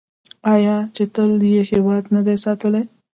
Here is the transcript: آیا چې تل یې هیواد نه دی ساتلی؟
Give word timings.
آیا 0.53 0.77
چې 0.95 1.03
تل 1.13 1.31
یې 1.53 1.61
هیواد 1.71 2.03
نه 2.15 2.21
دی 2.25 2.35
ساتلی؟ 2.43 2.83